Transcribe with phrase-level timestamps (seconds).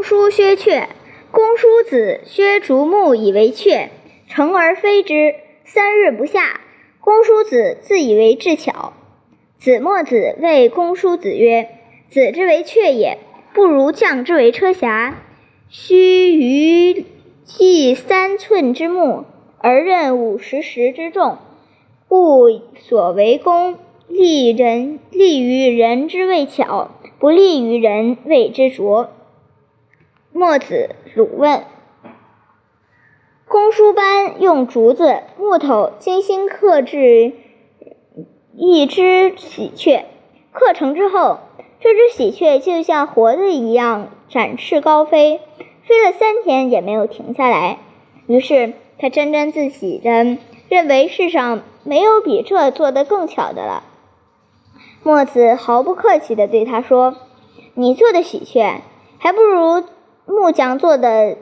[0.00, 0.86] 公叔薛阙。
[1.30, 3.88] 公叔子薛竹木以为阙，
[4.28, 5.34] 乘而飞之，
[5.66, 6.58] 三日不下。
[7.02, 8.94] 公叔子自以为智巧。
[9.58, 11.68] 子墨子谓公叔子曰
[12.08, 13.18] ：“子之为雀也，
[13.52, 15.12] 不如将之为车匣。
[15.68, 17.04] 须臾
[17.44, 19.26] 计三寸之木，
[19.58, 21.36] 而任五十石之重。
[22.08, 22.48] 故
[22.78, 23.76] 所为功，
[24.08, 29.10] 利人利于人之谓巧，不利于人谓之拙。”
[30.32, 31.64] 墨子鲁问：
[33.48, 37.32] 公输班用竹子、木头精心刻制
[38.54, 40.04] 一只喜鹊，
[40.52, 41.40] 刻成之后，
[41.80, 45.40] 这只喜鹊就像活的一样展翅高飞，
[45.82, 47.78] 飞了三天也没有停下来。
[48.28, 50.38] 于是他沾沾自喜的
[50.68, 53.82] 认为世上没有比这做得更巧的了。
[55.02, 57.16] 墨子毫不客气地对他说
[57.74, 58.82] ：“你做的喜鹊，
[59.18, 59.82] 还不如……”
[60.30, 61.36] 木匠做的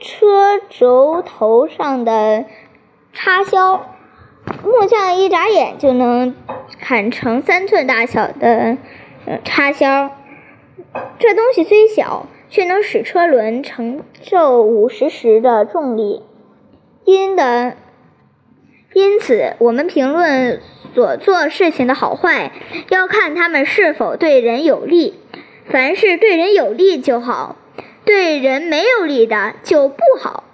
[0.00, 2.44] 车轴头上的
[3.12, 3.86] 插销，
[4.64, 6.34] 木匠一眨眼就能
[6.80, 8.76] 砍成三寸大小的
[9.44, 10.10] 插销。
[11.20, 16.24] 这东西虽小，却能使车轮承受五十石的重力。
[17.04, 17.76] 因的，
[18.92, 20.60] 因此，我们评论
[20.94, 22.50] 所做事情的好坏，
[22.88, 25.14] 要看他们是否对人有利。
[25.66, 27.54] 凡是对人有利就好。
[28.10, 30.49] 对人没有利的就不好。